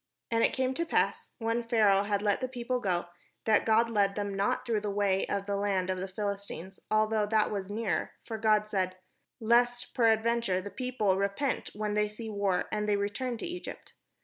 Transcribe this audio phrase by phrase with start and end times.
[0.31, 3.05] And it came to pass, when Pharaoh had let the people go,
[3.45, 7.27] that God led them not through the way of the land of the Phihstines, although
[7.27, 8.97] that was near; for God said,
[9.39, 13.93] "Lest peradventure the people repent when they see war, and they return to Egypt."